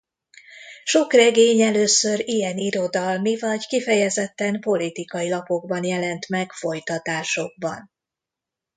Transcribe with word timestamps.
Sok 0.83 1.13
regény 1.13 1.61
először 1.61 2.21
ilyen 2.27 2.57
irodalmi 2.57 3.37
vagy 3.39 3.65
kifejezetten 3.65 4.59
politikai 4.59 5.29
lapokban 5.29 5.83
jelent 5.85 6.27
meg 6.29 6.51
folytatásokban. 6.51 7.91